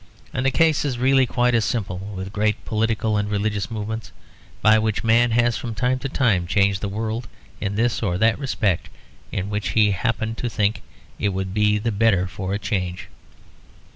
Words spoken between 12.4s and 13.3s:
a change.